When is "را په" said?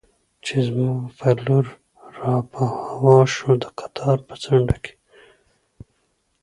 2.17-2.61